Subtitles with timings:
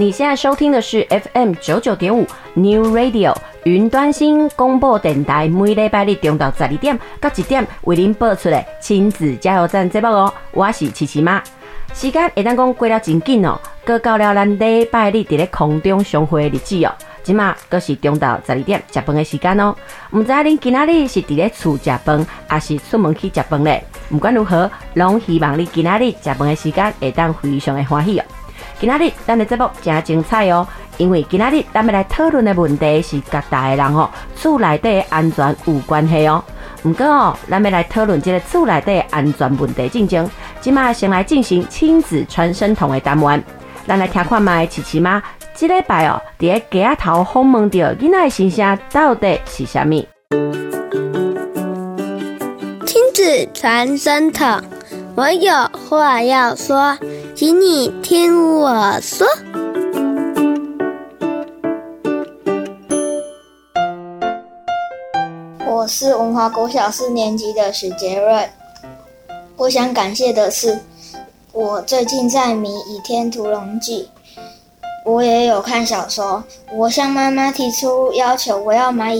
[0.00, 10.32] 你现在收听的是 FM 九九点五 New Radio 云端新广播电台，每礼拜日中到十二点到一点为您播出的亲子加油站节目哦。
[10.52, 11.42] 我是琪琪妈，
[11.92, 16.94] 时间会当讲过了真紧哦，阁到了咱礼拜日伫咧空中相会的日子哦。
[17.22, 19.76] 今嘛阁是中到十二点食饭的时间哦。
[20.12, 23.84] 唔知恁今仔日是伫咧厝食饭，还是出门去食饭咧？
[24.08, 28.24] 不管如何，拢希望你今仔日食饭的时间会当非常的欢喜哦。
[28.80, 30.66] 今仔日咱的节目真精彩哦，
[30.96, 36.42] 因为今仔日咱们来讨论的问题是甲大个人哦，厝内底的安全有关系哦。
[36.82, 40.26] 不过哦，咱们来讨论这个厝内底安全问题之前，
[40.62, 43.44] 今嘛先来进行亲子传声筒的单元。
[43.86, 45.22] 咱来听看麦琪琪妈，
[45.54, 50.06] 这礼拜哦，伫个街头访问到囡仔的心声到底是啥物？
[52.86, 54.58] 亲子传声筒，
[55.20, 55.52] 我有
[55.86, 56.96] 话要说。
[57.36, 59.26] 请你听我说，
[65.68, 68.48] 我是文华国小四年级的许杰瑞。
[69.58, 70.80] 我想感谢的是，
[71.52, 74.08] 我最近在迷《倚天屠龙记》，
[75.04, 76.42] 我也有看小说。
[76.72, 79.14] 我向妈妈提出要求，我要买。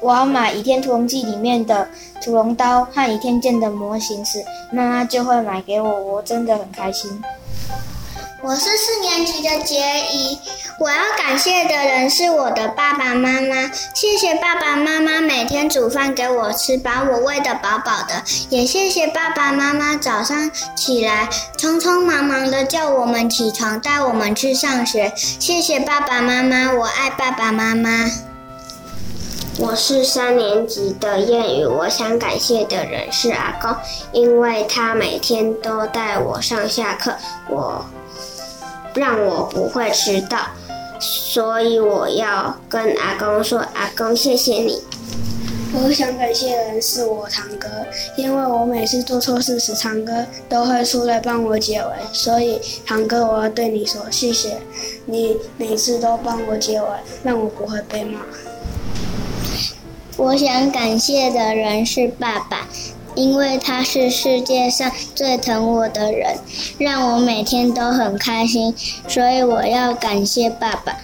[0.00, 1.88] 我要买《倚天屠龙记》里面的
[2.22, 7.22] 屠龙刀和倚天剑的模型时，妈妈就会买给我，我真的很开心。
[8.42, 9.80] 我是四年级的杰
[10.12, 10.38] 怡，
[10.78, 28.33] 我要感谢的人是我的爸爸妈妈，谢谢爸爸妈妈每天煮饭给我吃，把我喂得饱饱的，也谢谢爸爸妈妈早上起来匆匆忙忙的叫我们起床，带我们去上学，谢谢爸爸妈妈，我爱爸爸妈妈。
[29.56, 33.74] 我是三年级的谚语，我想感谢的人是阿公，
[34.12, 37.14] 因为他每天都带我上下课，
[37.48, 37.84] 我
[38.94, 40.38] 让我不会迟到，
[40.98, 44.82] 所以我要跟阿公说，阿公谢谢你。
[45.72, 47.68] 我想感谢的人是我堂哥，
[48.16, 50.12] 因为我每次做错事时，堂哥
[50.48, 54.58] 都会出来帮我解围，所以堂哥我要对你说谢谢，
[55.06, 56.88] 你每次都帮我解围，
[57.22, 58.20] 让我不会被骂。
[60.16, 62.68] 我想感谢的人是爸爸，
[63.16, 66.36] 因为他是世界上最疼我的人，
[66.78, 68.72] 让我每天都很开心，
[69.08, 70.96] 所以我要感谢爸爸。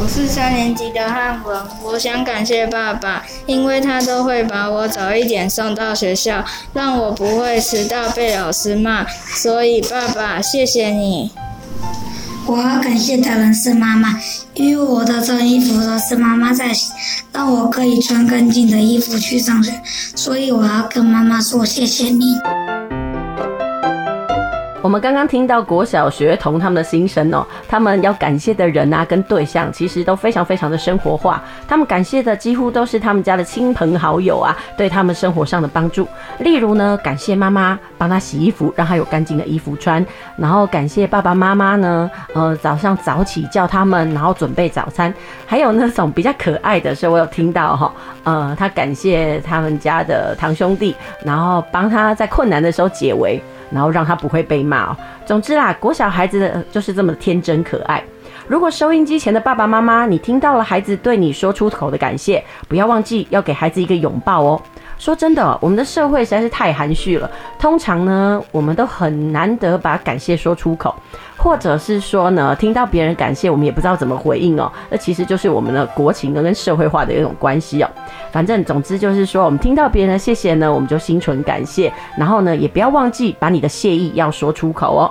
[0.00, 11.32] 我是三年级的汉文，我想感谢爸爸，因为他都会把我早一点送到学校，让我不会迟到被老师骂，所以爸爸谢谢你。
[12.44, 14.18] 我要感谢的人是妈妈，
[14.54, 16.92] 因为我的脏衣服都是妈妈在洗，
[17.32, 19.72] 让我可以穿干净的衣服去上学，
[20.14, 22.34] 所以我要跟妈妈说谢谢你。
[24.82, 31.40] 我们刚刚听到国小学童他们的心声哦，他们要感谢的人啊，跟对象其实都非常非常的生活化。
[31.68, 36.04] 他们感谢的几乎都是他们家的亲朋好友啊，对他们生活上的帮助。
[36.40, 40.04] 例如呢，感谢妈妈帮他洗衣服，让他有干净的衣服穿；
[40.36, 45.14] 然后感谢爸爸妈妈呢，呃，早上早起叫他们，然后准备早餐。
[45.46, 47.92] 还有那种比较可爱的是，我有听到哈，
[48.24, 53.40] 呃，他感谢他们家的堂兄弟，然后帮他在困难的时候解围。
[53.72, 54.96] 然后让他不会被骂哦。
[55.24, 58.02] 总之啦，国小孩子的就是这么天真可爱。
[58.48, 64.60] 如果收音机前的爸爸妈妈，你听到了孩子对你说出口的感谢，不要忘记要给孩子一个拥抱哦。
[65.02, 67.28] 说真的，我们的社会实在是太含蓄了。
[67.58, 70.94] 通常呢，我们都很难得把感谢说出口，
[71.36, 74.70] 或者是说呢，听到别人感谢，我们也不知道怎么回应哦。
[74.88, 77.90] 那其实就是我们的国情跟社会化的一种关系哦。
[78.30, 85.10] 反正总之就是说，我们听到别人的谢谢呢，我们就心存感谢，然后呢，也不要忘记把你的谢意要说出口哦。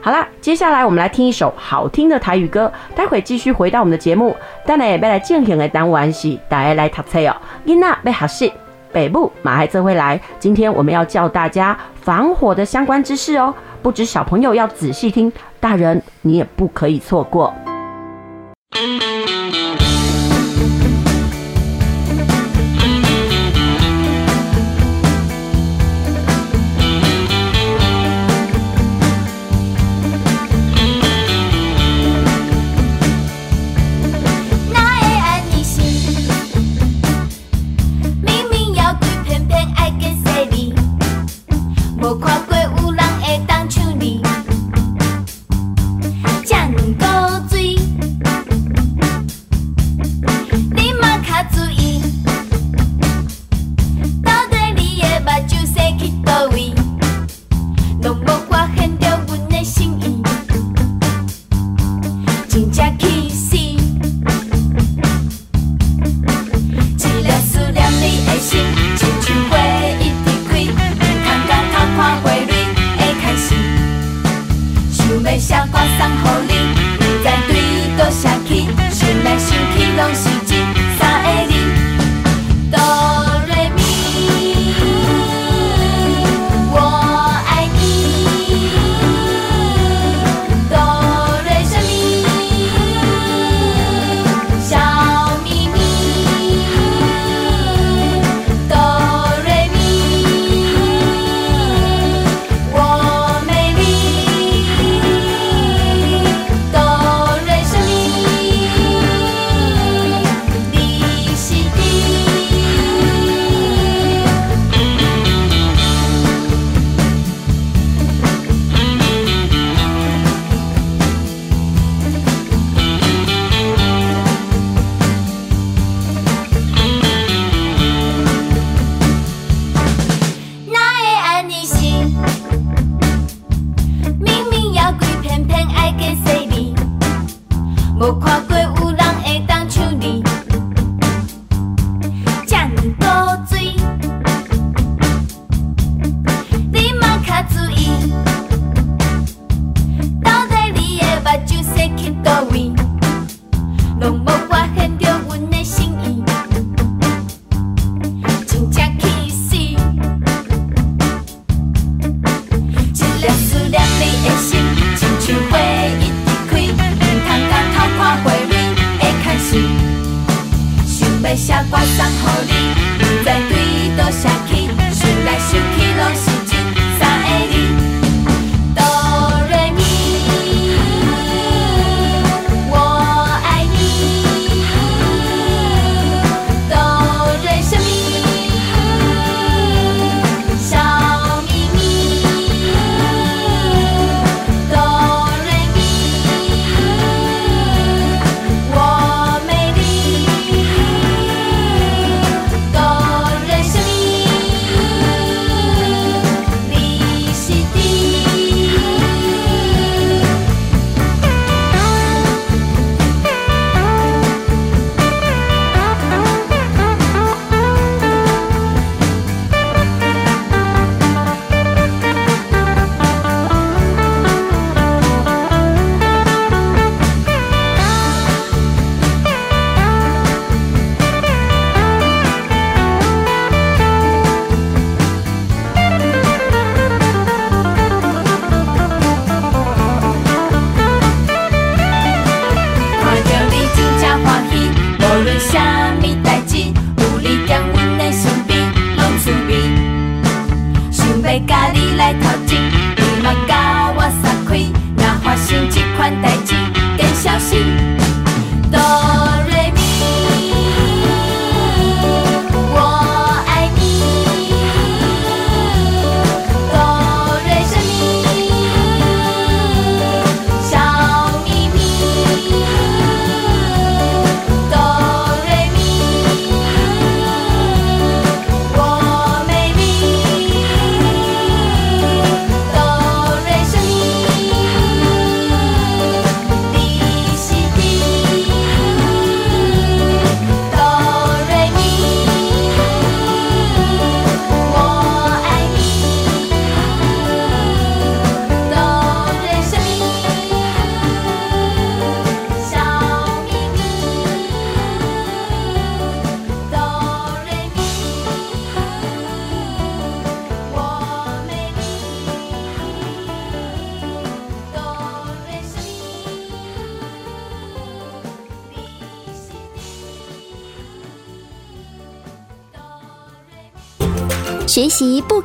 [0.00, 4.36] 好啦，接下来我们来听一首好听的台语歌，待会继续回到我们的节目。
[4.64, 7.34] 等下要来进行的单元是大家来读册哦，
[7.66, 8.52] 囡仔要学习。
[8.94, 13.52] 北部马孩子会来，今天我们要教大家防火的相关知识哦。
[13.82, 17.52] 不止小朋友要仔细听，大人你也不可以错过。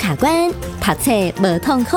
[0.09, 0.49] 卡关，
[0.81, 1.95] 读册无痛苦。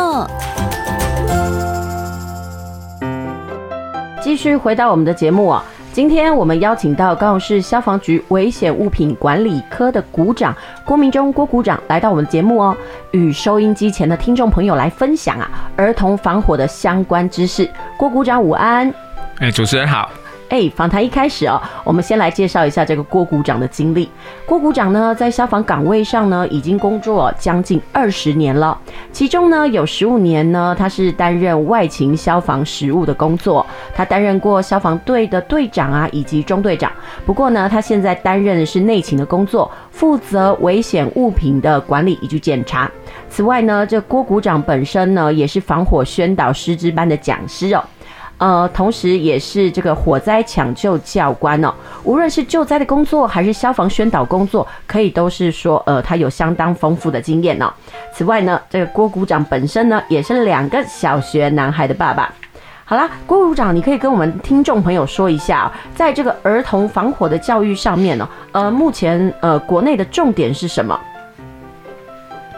[4.21, 5.64] 继续回到我们的节目啊，
[5.95, 10.54] 今天我们邀请到高雄市消防局危险物品管理科的股长
[10.85, 12.76] 郭明忠郭股长来到我们的节目哦，
[13.12, 17.66] 与收音机前的听众朋友来分享啊儿童防火的相关知识。
[17.97, 18.92] 郭股长午安，
[19.38, 20.11] 哎，主持人好。
[20.53, 24.11] 哎，访谈一开始哦，我们先来介绍一下这个郭股长的经历。
[24.45, 28.79] 郭股长呢，在消防岗位上呢，已经工作将近二十年了，
[29.11, 33.65] 其中呢，有十五年呢，他是担任外勤消防实务的工作。
[33.95, 36.93] 他担任过消防队的队长啊，以及中队长。
[37.25, 42.91] 不过呢，他现在担任的是内勤的工作，负责危险物品的管理以及检查。
[43.31, 47.83] 此外呢，这郭股长本身呢，也是防火宣导师资班的讲师哦。
[48.43, 51.73] 呃，同时也是这个火灾抢救教官哦。
[52.03, 57.73] 无论是救灾的工作，还是消防宣导工作，可以都是说，呃，他有相当丰富的经验哦。
[58.13, 62.35] 此外呢，这个郭股长本身呢，也是两个小学男孩的爸爸。
[62.85, 70.99] 好啦，郭股长，你可以跟我们听众朋友说一下，在这个儿童防火的教育上面呢，呃，目前呃，国内的重点是什么？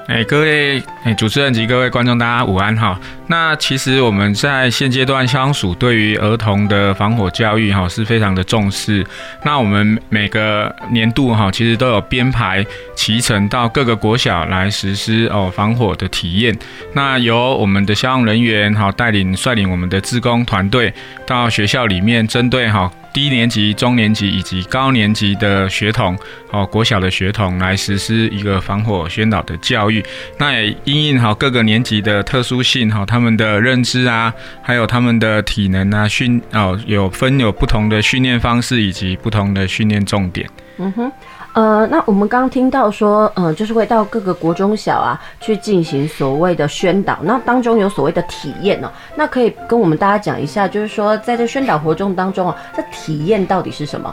[0.06, 2.98] 哎，各位哎，主持人及各位观众，大家午安哈。
[3.26, 9.02] 那其实我们在现阶段，消防署对于儿童的防火教育哈是非常的重视。
[9.44, 16.54] 那我们每个年度哈，其实都有编排期程到各个国小来实施哦防火的体验。
[16.92, 20.92] 那由我们的消防人员哈带领率领我们的志工团队
[21.26, 22.92] 到学校里面，针对哈。
[23.14, 26.18] 低年级、中年级以及高年级的学童，
[26.50, 30.04] 哦，国小的学童来实施一个防火宣导的教育。
[30.36, 40.50] 那也因应好各个年级的特殊性，哈，他们的认知啊，还有他们的体能啊，训哦，有分有不同的训练方式以及不同的训练重点。
[40.78, 41.12] 嗯哼。
[41.54, 54.12] 呃，那我们刚刚听到说，呃，就是会到各个国中小啊去进行所谓的宣导，那当中有所谓的体验哦，那可以跟我们大家讲一下，就是说在这宣导活动当中啊，这体验到底是什么？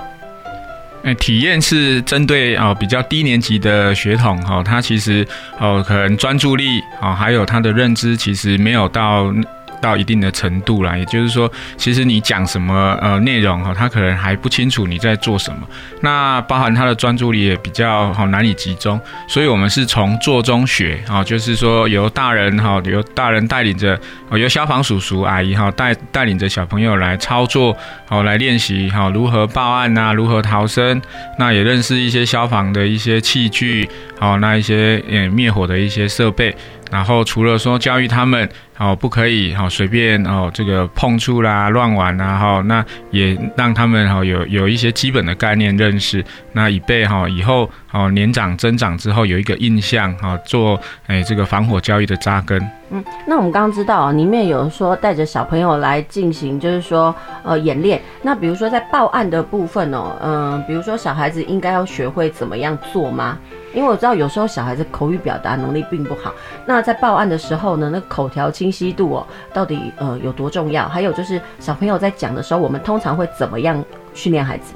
[1.04, 5.28] 哎，体验是针对哦比较低年级的学童哈，他其实
[5.60, 9.34] 哦可能专注力啊，还有他的认知其实没有到。
[9.82, 15.68] 到一定的程度啦，也就是说，其实你讲什么呃内容哈，他可能还不清楚你在做什么。
[16.02, 24.00] 那包含他的专注力也比较好难以集中，所以我们是从做中学啊，就是说由大人哈，由大人带领着，
[24.32, 27.76] 由消防叔叔阿姨哈带带领着小朋友来操作，
[28.08, 31.02] 好来练习哈如何报案呐，如何逃生，
[31.40, 33.90] 那也认识一些消防的一些器具，
[34.22, 36.56] 好那一些呃灭火的一些设备。
[36.92, 52.62] 然后除了说教育他们哦，不可以哈随便哦这个碰触啦、乱玩啊哈，那也让他们哈有有一些基本的概念认识，那以备哈以后哦年长增长之后有一个印象哈，做诶这个防火教育的扎根。
[52.90, 58.02] 嗯，那我们刚刚知道里面有说带着小朋友来进行，就是说呃演练。
[58.22, 63.38] 那比如说在报案的部分哦，嗯，比如说小孩子应该要学会怎么样做吗？
[63.74, 66.34] 因为我知道有时候小孩子口语表达能力并不好，
[66.66, 70.88] 那在报案的时候呢，那口条清晰度哦，到底呃有多重要？
[70.88, 74.74] 还有就是小朋友在讲的时候，我们通常会怎么样训练孩子？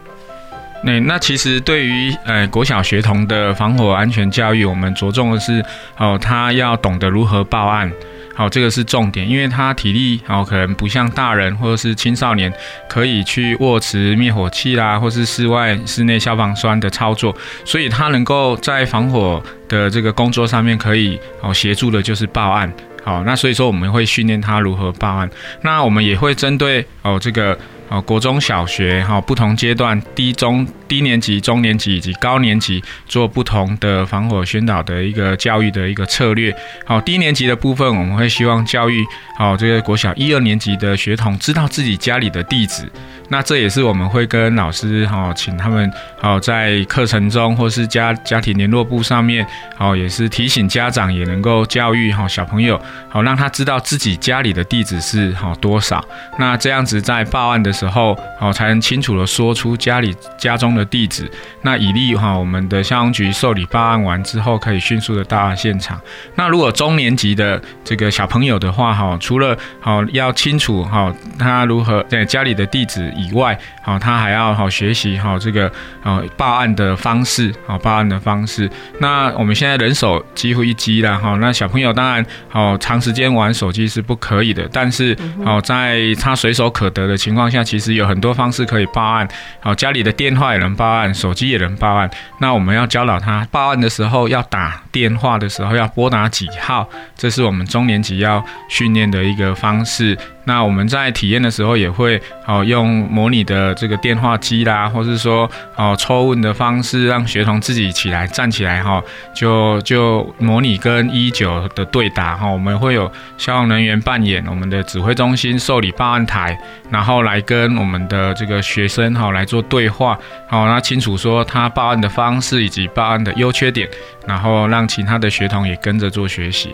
[0.84, 5.64] 那那其实对于呃国小学童的防火安全教育，我们着重的是
[5.98, 7.92] 哦，他要懂得如何报案。
[8.36, 12.52] 好，这个是重点，因为他体力好，可能不像大人或者是青少年
[12.90, 22.72] 可以去握持灭火器啦，或是室外、室内消防栓的操作，所以他能够在防火的这个工作上面可以哦协助的就是报案。
[23.04, 25.30] 好，那所以说我们会训练他如何报案，
[25.62, 27.58] 那我们也会针对哦这个。
[27.88, 36.56] 哦，国中小学哈，不同阶段，低中低年级、中年级以及高年级做不同的防火宣导的一个教育的一个策略。
[36.86, 39.04] 好，低年级的部分，我们会希望教育
[39.38, 42.90] 好这个国小一二年级的学童知道自己家里的地址。
[43.30, 56.06] 那这也是我们会跟老师哈，请他们好在课程中或是家家庭联络簿上面，好也是提醒家长也能够教育好小朋友，好让他知道自己家里的地址是好多少。
[56.38, 61.30] 那这样子在报案的时候，哦，才能清楚地说出家里家中的地址，
[61.62, 66.00] 那以利哈我们的消防局受理报案完之后，可以迅速的到达现场。
[66.36, 75.72] 那如果中年级的这个小朋友的话，哈，除了好要清楚哈他如何在家里的地址以外，好他还要好学习好这个
[76.04, 78.70] 呃报案的方式，好报案的方式。
[79.00, 87.66] 那我们现在人手几乎一机了哈，那小朋友当然好长时间玩手机是不可以的，但是好在他随手可得的情况下。
[87.66, 89.28] 其实有很多方式可以报案，
[89.60, 92.10] 好，家里的电话也能报案，手机也能报案。
[92.40, 100.18] 那我们要教导他报案的时候要打电话的时候要拨打几号，这是我们中年级要训练的一个方式。
[100.46, 112.48] 那我们在体验的时候也会哦用模拟的这个电话机啦，或是说哦抽问的方式，让学童自己起来站起来哈，就就模拟跟一一九的对答哈。
[112.48, 116.58] 我们会有消防人员扮演我们的指挥中心受理报案台，
[116.92, 123.90] 然后来跟我们的这个学生哈来做对话，好，那清楚说他报案的方式以及报案的优缺点，
[124.28, 126.70] 然后让其他的学童也跟着做学习。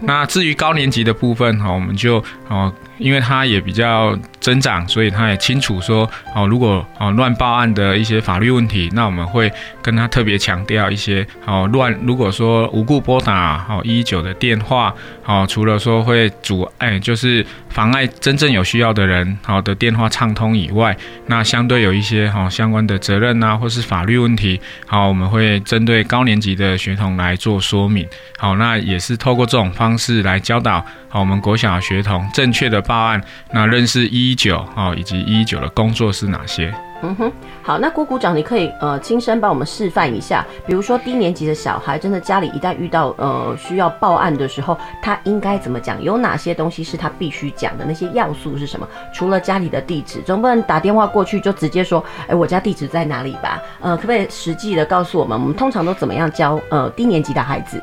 [0.00, 2.72] 那至于高年级的部分哈，我们就哦。
[2.98, 9.50] 因为他也比较增长，所以他也清楚说哦，如果哦乱报案的一些法律问题，那我们会
[9.82, 28.06] 跟他特别强调一些哦乱，如果说无故拨打哦一一九的电话哦，除了说会阻碍，就是妨碍真正有需要的人好的电话畅通以外，那相对有一些哈相关的责任呐，或是法律问题，好，我们会针对高年级的学童来做说明。
[28.38, 33.20] 好，那也是透过这种方式来教导好我们国小学童正确的报案，
[33.52, 36.72] 那认识一一九哦，以及一一九的工作是哪些？
[37.02, 37.30] 嗯哼，
[37.62, 46.02] 好，那郭股长，你可以呃亲身帮我们示范一下，比如说低年级的小孩，真的家里一旦遇到呃需要报案的时候，他应该怎么讲？
[46.02, 47.84] 有哪些东西是他必须讲的？
[47.84, 48.88] 那些要素是什么？
[49.12, 53.60] 除了家里的地址，总不能打电话过去就直接说，哎，我家地址在哪里吧？
[53.82, 55.38] 呃，可不可以实际的告诉我们？
[55.38, 57.80] 我们通常都怎么样教呃低年级的孩子？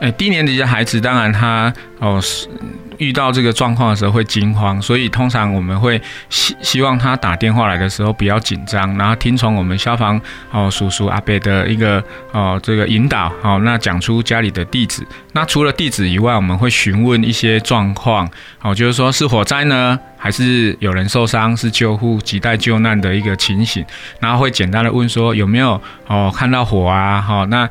[0.00, 2.48] 哎，低年级的孩子，当然他哦是。
[2.98, 15.06] 遇到这个状况的时候会惊慌，所以通常我们会希希望他打电话来的时候不要紧张，然后听从我们消防哦叔叔阿伯的一个哦这个引导，好，那讲出家里的地址。
[15.32, 18.28] 那除了地址以外，我们会询问一些状况，
[18.62, 23.84] 哦，就是说是火灾呢，还是有人受伤，是救护急待救难的一个情形，
[24.20, 27.68] 然后会简单的问说有没有哦看到火啊，好那。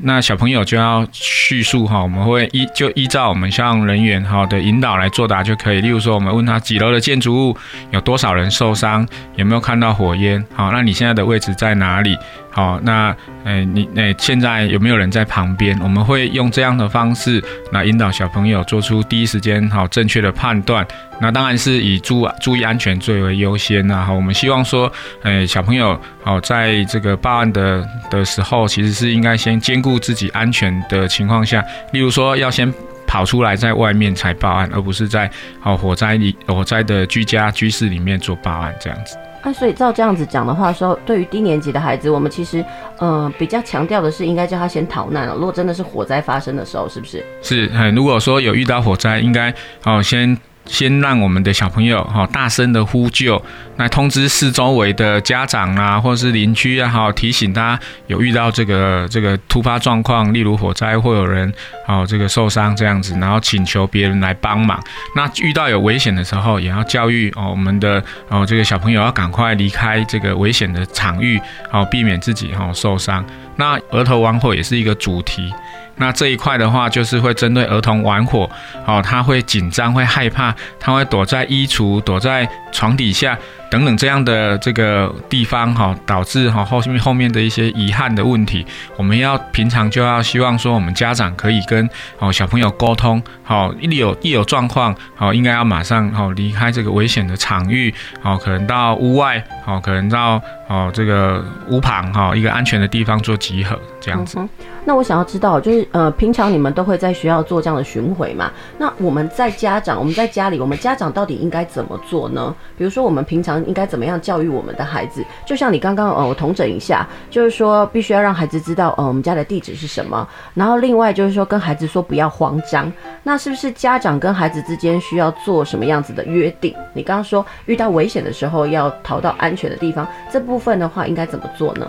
[0.00, 5.80] 那小朋友就要叙述哈，我们会依就依照我们消防人员哈的引导来作答就可以。
[5.80, 7.56] 例如说，我们问他几楼的建筑物，
[7.90, 9.06] 有多少人受伤，
[9.36, 10.44] 有没有看到火焰？
[10.54, 12.16] 好，那你现在的位置在哪里？
[12.52, 15.78] 好，那诶，你诶，现在有没有人在旁边？
[15.82, 17.42] 我们会用这样的方式
[17.72, 20.86] 来引导小朋友做出第一时间好正确的判断。
[21.18, 24.04] 那当然是以注注意安全最为优先呐。
[24.06, 32.70] 好，我们希望说，诶，小朋友好在这个报案的的时候，其实是应该先兼顾自己安全的情况下，例如说要先
[33.06, 35.30] 跑出来在外面才报案，而不是在
[35.62, 39.16] 哦火灾里火灾的居家居室里面做报案这样子。
[39.42, 42.64] 那，所以照这样子讲的话说，对于低年级的孩子，我们其实，
[42.98, 45.34] 呃，比较强调的是应该叫他先逃难了。
[45.34, 47.24] 如果真的是火灾发生的时候，是不是？
[47.42, 49.52] 是，嗯，如果说有遇到火灾，应该
[49.84, 50.38] 哦先。
[50.66, 53.42] 先让我们的小朋友哈大声的呼救，
[53.76, 61.52] 来通知四周围的家长啊，或者是邻居啊，好提醒他有遇到这个这个突发状况，例如火灾或有人
[61.86, 64.82] 哦这个受伤这样子，然后请求别人来帮忙。
[65.16, 73.24] 那遇到有危险的时候，也要教育哦我们的哦这个小朋友要赶快离开这个危险的场域，好避免自己哈受伤。
[73.56, 75.52] 那额头玩火也是一个主题。
[75.96, 78.48] 那这一块的话，就是会针对儿童玩火，
[78.86, 83.38] 哦，他会紧张，会害怕，他会躲在衣橱，躲在床底下。
[83.72, 88.66] 等等这样的这个地方哈，导致哈后面后面的一些遗憾的问题，
[88.98, 104.38] 我们要平常就要希望说，我们家长可以跟哦小朋友沟通，好一有一有状况，好应该要马上好离开这个危险的场域，好可能到屋外，好可能到哦这个屋旁哈一个安全的地方做集合这样子。
[104.84, 108.50] 那我想要知道，就是呃，平常你们都会在学校做这样的巡回嘛？
[108.78, 112.52] 那我们在家长，我们在家里，我们家长到底应该怎么做呢？
[112.76, 115.24] 比如说，我们平常应该怎么样教育我们的孩子？
[115.46, 120.26] 就像你刚刚呃，我统整一下，就是说必须要让孩子知道呃，我们家的地址是什么。
[120.54, 122.92] 然后另外就是说，跟孩子说不要慌张。
[123.22, 126.74] 那是不是家长跟孩子之间需要做什么样子的约定？
[126.92, 131.86] 你刚刚说遇到危险的时候要逃到安全的地方，这部分的话应该怎么做呢？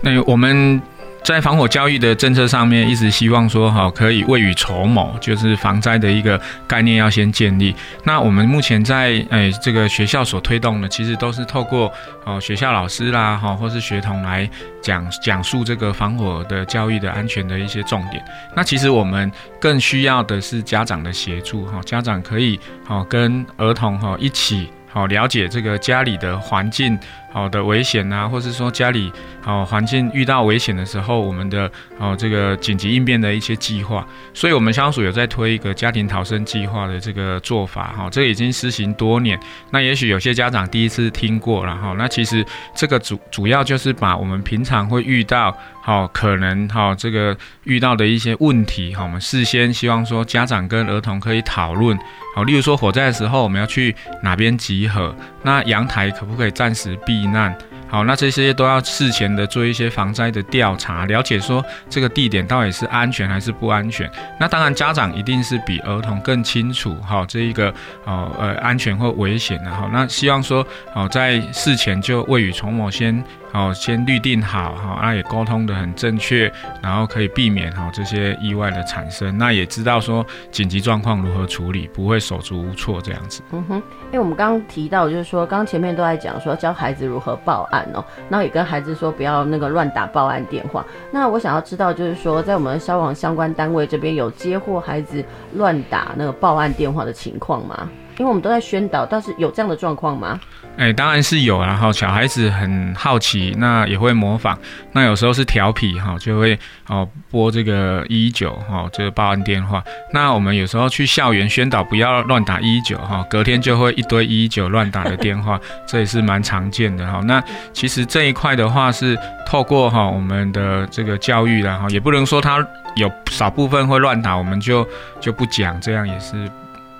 [0.00, 0.80] 那我们。
[1.24, 7.74] 在防火教育的政策上面，一直希望说哈，可以未雨绸缪，就是防灾的一个概念要先建立。
[8.04, 11.92] 那我们目前在诶这个学校所推动的，其实都是透过
[12.24, 14.48] 哦学校老师啦哈，或是学童来
[14.80, 18.24] 讲讲述这个防火的教育的安全的一些重点。
[18.56, 26.98] 那其实我们更需要的是家长的协助哈，家长可以好跟儿童哈一起好了解这个家里的环境
[27.30, 29.12] 好的危险啊，或是说家里
[29.44, 34.06] 哦环境遇到危险的时候，我们的哦这个紧急应变的一些计划。
[34.32, 39.38] 所以，我们消防署有在推一个家庭逃生计划的这个做法哈，这已经施行多年。
[39.70, 45.56] 那也许有些家长第一次听过了哈，那其实这个主主要就是把我们平常会遇到。
[45.80, 51.98] 好，可能哈，这个遇到的一些问题，哈，我们事先希望说家长跟儿童可以讨论，
[52.36, 57.52] 好，例如说火灾的时候我们要去哪边集合，那阳台可不可以暂时避避难？
[57.90, 64.08] 好，那这些都要事前的做一些防灾的调查，了解说这个地点到底是安全还是不安全。
[64.38, 67.72] 那当然家长一定是比儿童更清楚，哈，这一个
[68.04, 69.88] 哦呃安全或危险的哈。
[69.90, 73.24] 那希望说好在事前就未雨绸缪，先。
[73.50, 79.36] 好，先预定好哈，那也沟通的很正确，然后可以避免哈这些意外的产生。
[79.38, 83.42] 那也知道说紧急状况如何处理，不会手足无措这样子。
[83.50, 83.74] 嗯哼，
[84.06, 90.84] 因为我们刚刚提到，就是说刚前面都在讲说教孩子如何报案哦，然后也跟孩子说不要那个乱打报案电话。
[91.10, 97.88] 那我想要知道，就是说在我们消防相关单位这边有接获孩子乱打那个报案电话的情况吗？
[98.18, 100.38] 因为我们都在宣导，但是有这样的状况吗？
[100.78, 104.56] 哎、当然是有，然后小孩子很好奇，那也会模仿，
[104.92, 109.82] 那有时候是调皮哈，就会哦拨这个一一九哈，这个报案电话。
[110.12, 117.20] 那我们有时候去校园宣导不要乱打一一九哈，隔天就会一堆一一九乱打的电话，这也是蛮常见的哈。
[117.24, 122.64] 那其实这一块的话是透过哈我们的这个教育，然后也不能说他
[122.94, 124.86] 有少部分会乱打，我们就
[125.20, 126.48] 就不讲，这样也是。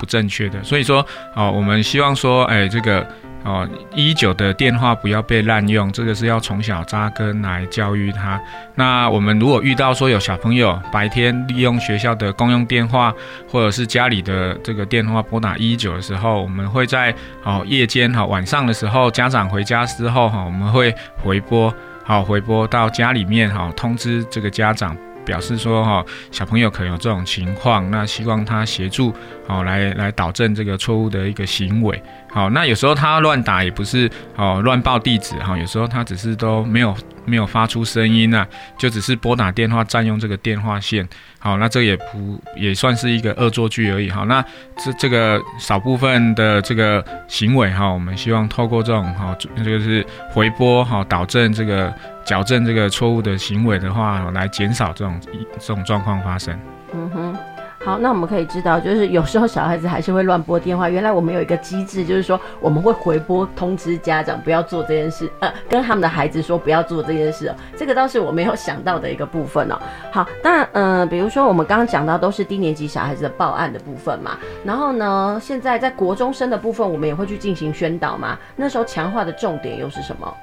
[0.01, 3.05] 不正确的，所以说，哦，我们希望说，哎，这个，
[3.45, 8.39] 哦，一九的电话不要被滥用，这个是要从小扎根来教育他。
[8.75, 13.15] 那我们如果遇到说有小朋友白天利用学校的公用电话，
[13.49, 21.73] 或者是家里的这个电话拨打一一九的时候，我们会在哦夜间哈晚上的时候，家长回家之后哈，我们会回拨，
[22.05, 24.97] 好回拨到家里面哈，通知这个家长。
[25.29, 29.13] 表示说哈，小朋友可能有这种情况，那希望他协助
[29.47, 32.03] 哦，来来导正这个错误的一个行为。
[32.31, 38.47] 好，那有时候他乱打也不是哦，乱报地址哈，有时候他只是都没有没有发出声音呐，
[38.79, 41.07] 就只是拨打电话占用这个电话线。
[41.39, 44.11] 好，那这也不也算是一个恶作剧而已。
[44.11, 44.45] 哈，那
[44.77, 51.95] 这这个少部分的这个行为哈，我们希望透过这种哈，这个是回拨哈，导正这个
[52.29, 55.19] 矫正这个错误的行为的话，来减少这种
[55.59, 56.55] 这种状况发生。
[56.93, 57.37] 嗯哼。
[57.85, 60.91] 好，那我们可以知道，就是有时候小孩子还是会乱拨电话。
[60.91, 67.55] 原来我们有一个机制，就是说我们会回拨通知家长不要做这件事，呃，跟他们的孩子说不要做这件事。
[67.79, 69.79] 这个倒是我没有想到的一个部分哦。
[70.11, 74.37] 好，当然，嗯、比如说我们刚刚讲到都是低年级小孩子的报案的部分嘛。
[74.65, 78.37] 然后呢，现在在国中生的部分，我们也会去进行宣导嘛。
[78.57, 80.37] 那时候强化的重点又是什么？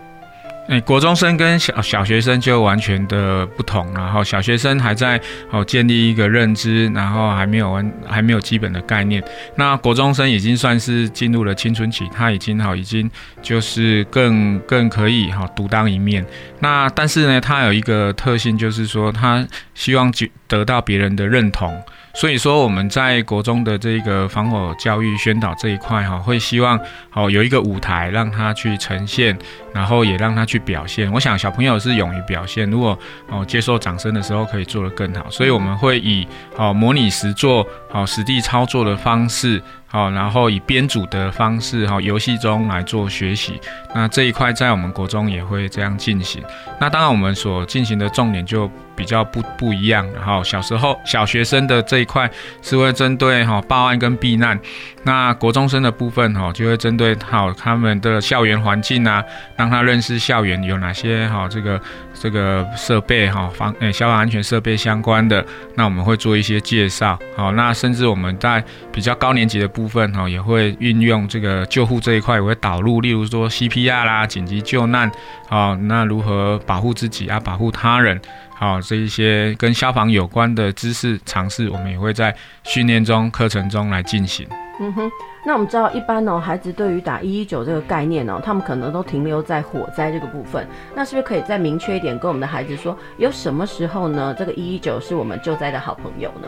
[0.68, 9.24] 哎，国中生跟小小学生就完全的不同，然后小学生还在哦建立一个认知，然后还没有完，还没有基本的概念。
[9.56, 13.10] 那国中生已经算是进入了青春期，他已经好，已经
[13.44, 16.26] 就是更更可以哈独当一面。
[16.60, 20.12] 那但是呢，他有一个特性，就是说他希望
[20.48, 21.80] 得到别人的认同。
[22.16, 26.80] 所以说我们在国中的这个防火教育宣导这一块哈，会希望
[27.14, 29.38] 哦有一个舞台让他去呈现，
[29.74, 31.12] 然后也让他去表现。
[31.12, 32.98] 我想小朋友是勇于表现，如果
[33.30, 35.30] 哦接受掌声的时候可以做得更好。
[35.30, 36.26] 所以我们会以
[36.56, 39.62] 哦模拟实做，哦实地操作的方式。
[39.88, 43.60] 好，然后以编组的方式，哈，游戏中来做学习。
[43.94, 46.44] 那这一块在我们国中也会这样进行。
[46.82, 50.06] 那当然，我们所进行的重点就比较不不一样。
[50.12, 52.30] 然后小时候小学生的这一块
[52.62, 54.60] 是会针对哈报案跟避难。
[55.04, 59.24] 那国中生的部分哈就会针对好他们的校园环境啊，
[59.56, 61.80] 让他认识校园有哪些哈这个
[62.14, 65.46] 这个设备哈防诶消防安全设备相关的。
[65.76, 67.18] 那我们会做一些介绍。
[67.38, 68.62] 好，那甚至我们在
[68.96, 75.12] 比较高年级的部分哈也会运用这个救护这一块，也会导入，例如说 CPR 啦、紧急救难，
[75.50, 78.18] 好，那如何保护自己啊、保护他人，
[78.56, 84.48] 好，这一些跟消防有关的知识尝试，我们也会在训练中、课程中来进行。
[84.80, 85.12] 嗯哼，
[85.46, 90.66] 那我们知道，一般哦，孩子对于打一一九这个概念哦，他们可能都停留在火灾这个部分。
[90.96, 94.34] 那是不是可以再明确一点，跟我们的孩子说，有什么时候呢？
[94.40, 96.48] 这个一一九是我们救灾的好朋友呢？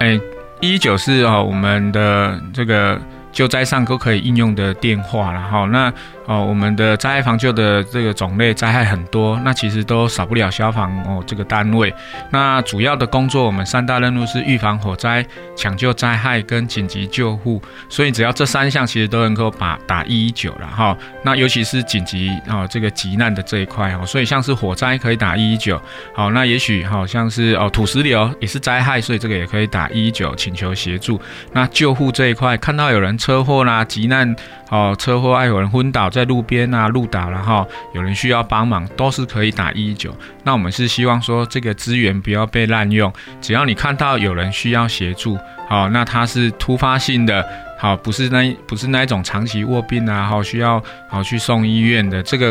[0.00, 0.20] 哎。
[0.62, 2.96] 一一九是啊，我们的这个
[3.32, 5.92] 救灾上都可以应用的电话，然后那
[6.26, 11.92] 哦，我们的灾害防救的这个种类灾害很多，那其实都少不了消防哦这个单位。
[12.30, 15.24] 那主要的工作，我们三大任务是预防火灾、
[15.56, 17.60] 抢救灾害跟紧急救护。
[17.88, 20.96] 所以只要这三项，其实都能够把打一一九了哈。
[21.24, 25.80] 那尤其是紧急哦这个急难的这一块哦，所以像是火灾可以打一一九。
[26.14, 31.20] 好，那也许好像是哦土石流也是灾害，所以这个也可以打一一九请求协助。
[31.52, 34.34] 那救护这一块，看到有人车祸啦、急难
[34.72, 36.08] 哦车祸，还有人昏倒。
[36.08, 40.10] 在路边啊，路倒然后有人需要帮忙，都是可以打一一九。
[40.44, 47.46] 那我们是希望说，这个资源不要被滥用，只要你看到有人需要协助，好，那他是突发性的，
[47.78, 52.50] 好，不是那不是那一种长期卧病啊，好需要好去送医院的，这个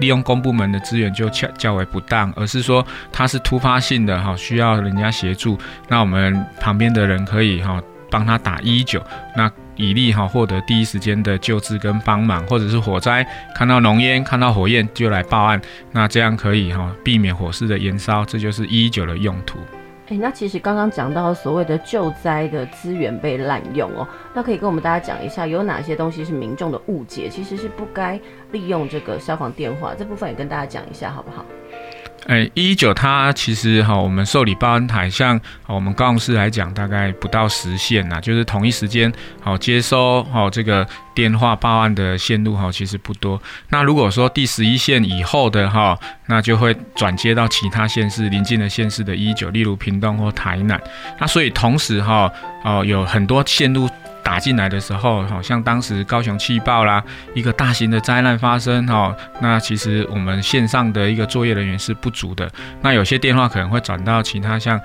[0.00, 9.02] 利用公部门的资源就较较为不当，而是说他是突发性的，哈需要人家协助，那我们旁边的人可以哈帮他打一一九，
[9.34, 9.50] 那。
[9.76, 15.60] 以利哈获得第一时间的救治跟帮忙，或者是火灾看到浓烟看到火焰就来报案，
[15.92, 19.58] 那这样可以哈避免火势的延烧，这就是一一九的用途。
[20.08, 28.20] 诶，那其实刚刚讲到所谓的救灾的资源被滥用哦，那可以跟我们大家讲一下有哪些东西是民众的误解，其实是不该
[28.52, 31.42] 利用这个消防电话，这部分也跟大家讲一下好不好？
[32.26, 43.40] 哎，一一九它其实哈，我们受理报案台，像我们高雄市来讲，大概不到十线呐，就是同一时间好接收好这个电话报案的线路哈，其实不多。
[43.68, 50.80] 那如果说第十一线以后的哈，那就会转接到其他县市邻近的县市的一一九，例如屏东或台南。
[51.20, 52.32] 那所以同时哈，
[52.64, 53.88] 哦有很多线路。
[54.24, 64.80] 打进来的时候，好像当时高雄气爆啦，一个大型的灾难发生，哈，那其实我们线上的一个作业人员是不足的，那有些电话可能会转到其他像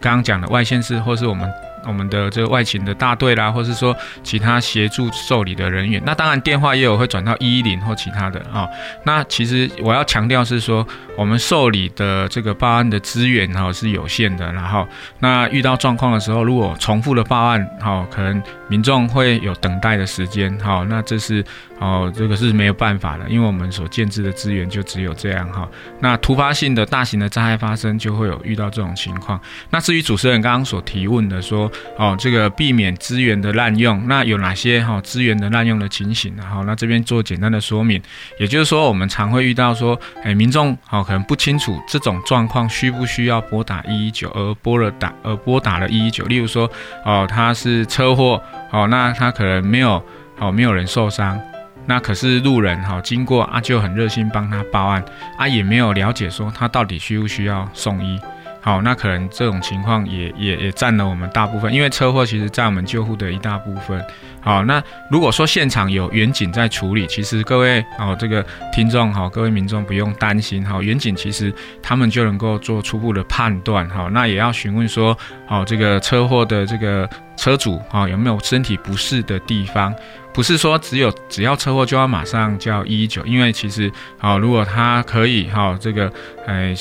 [0.00, 1.48] 刚刚讲的外线市，或是我们。
[1.86, 8.68] 我们的这个外勤的大队啦，或是说其他协助受理的人员，那当然电话也有会转到一一零或其他的啊、
[9.04, 14.86] 那其实我要强调是说，我们受理的这个报案的资源哈是有限的，然后
[15.18, 21.44] 那遇到状况的时候，如果重复的报案，哈，可能民众会有等待的时间，哈，那这是。
[21.80, 25.66] 哦，这个是没有办法的，因为我们所建置的资源就只有这样哈。
[26.00, 29.40] 那突发性的大型的灾害发生，就会有遇到这种情况。
[29.70, 36.42] 那至于主持人刚刚所提问的说，哦，这个避免资源的滥用，那有哪些哈资源的滥用的情形呢？
[36.48, 38.00] 好，那这边做简单的说明，
[38.38, 46.24] 也就是说，我们常会遇到说，哎，民众好可能不清楚这种状况需不需要拨打一一九，而拨了打而拨打了一一九。
[46.24, 46.70] 例如说，
[47.04, 50.02] 哦，他是车祸，哦，那他可能没有，
[50.38, 51.40] 哦，没有人受伤。
[51.86, 55.04] 那可是路人哈，经过啊就很热心帮他报案
[55.36, 58.20] 啊，也没有了解说他到底需不需要送医。
[58.62, 64.04] 好，那可能这种情况也也也占了我们大部分，因为车祸其实占我们救护的一大部分。
[64.42, 70.64] 好，那如果说现场有员警在处理，其实各位哦，这个听众好，各位民众不用担心。
[70.64, 73.88] 好，员警其实他们就能够做初步的判断。
[73.88, 75.16] 好，那也要询问说，
[75.48, 79.94] 哦，这个车祸的这个车主啊，有没有身体不适的地方？
[80.32, 86.12] 不是说只有只要车祸就要马上叫一一九，因为其实好，如果他可以好，这个
[86.46, 86.74] 哎。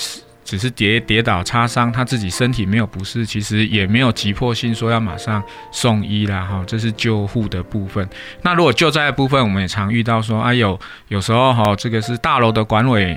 [0.49, 6.43] 只是跌跌倒擦伤，他自己身体没有不适，其实也没有急迫性说要马上送医啦。
[6.43, 8.09] 哈，这是救护的部分。
[8.41, 13.15] 那如果救灾的部分，我们也常遇到说，哎有有时候哈，这个是大楼的管委。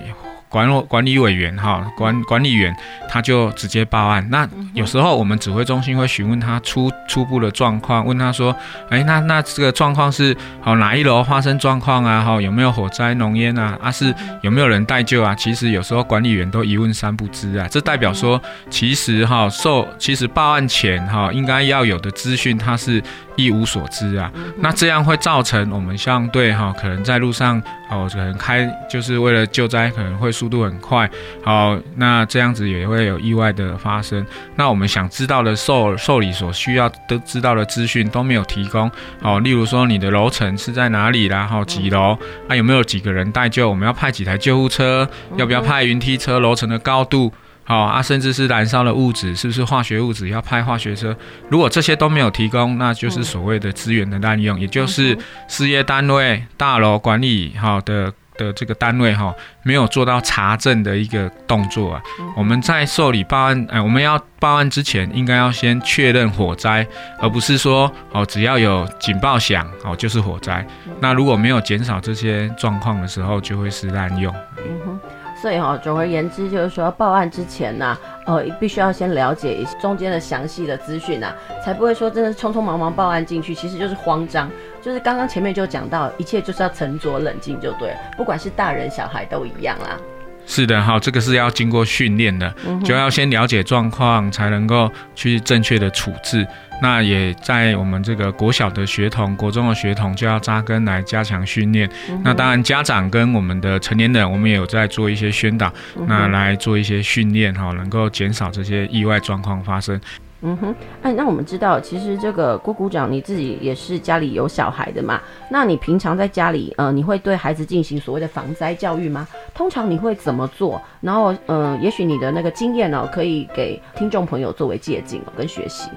[0.53, 2.73] 管管理委员哈，管管理员
[3.09, 4.25] 他就直接报案。
[4.31, 8.55] 那有时候我们指挥中心会询问他初初步的状况，问他说，
[8.91, 12.23] 哎，那那这个状况是好哪一楼发生状况啊？
[12.23, 13.79] 哈，有没有火灾浓烟啊？
[13.83, 15.35] 啊是有没有人待救啊？
[15.35, 17.67] 其实有时候管理员都一问三不知啊。
[17.71, 23.03] 这代表说，其实哈受其实报案前哈应该要有的资讯他是
[23.37, 24.29] 一无所知啊。
[24.59, 30.33] 那这样会造成我们相对哈可能在路上哦可能开就是为了救灾可能会。
[30.33, 31.09] 速度很快，
[31.45, 34.27] 好，那这样子也会有意外的发生。
[34.57, 38.90] 那我们想知道的受受理所需要都知道的资讯都没有提供，
[39.21, 42.18] 好，例如说你的楼层是在哪里啦，然后几楼，
[42.49, 43.68] 啊有没有几个人待救？
[43.68, 45.07] 我们要派几台救护车？
[45.37, 46.40] 要不要派云梯车？
[46.40, 47.31] 楼层的高度，
[47.64, 50.29] 好啊，甚至是燃烧的物质是不是化学物质？
[50.29, 51.16] 要派化学车？
[51.48, 55.16] 如果这些都没有提供，那就是所谓的资源的滥用，也就是
[55.48, 58.12] 事业单位、大楼管理好的。
[58.38, 62.03] 的这个单位哈，没有做到查证的一个动作啊。
[62.35, 66.85] 我们在受理报案，哎，我们要报案之前，应该要先确认火灾，
[67.20, 70.66] 而不是说哦，只要有警报响哦，就是火灾。
[70.98, 74.35] 那如果没有减少这些状况的时候，就会是滥用。
[74.57, 75.01] 嗯哼，
[75.42, 84.48] 所以哈，总而言之就是说，报案之前呢，呃，必须要先了解一中间的详细的资讯啊，才不会说真的匆匆忙忙报案进去，其实就是慌张。
[84.81, 89.98] 就是刚刚前面就讲到，一切就是要沉着冷静就对了，不管是大人小孩都一样啦。
[90.46, 96.46] 是的，哈，这个是要经过训练的，就要先了解状况，才能够去正确的处置。
[96.83, 101.88] 那也在我们这个国小的学童、国中的学童就要扎根来加强训练。
[102.24, 105.72] 那当然，家长跟我们的成年人，我们也有在做一些宣导，
[106.09, 109.98] 那来做一些训练，哈，能够减少这些意外状况发生。
[110.44, 115.20] 嗯哼，哎，那我们知道，其实这个郭股长你自己也是家里有小孩的嘛？
[115.48, 119.26] 那你平常在家里，呃，你会对孩子进行所谓的防灾教育吗？
[119.55, 120.83] 通常你会怎么做？
[121.00, 125.88] 然后，嗯、也许你的那个经验呢，可以给听众朋友作为借鉴跟学习。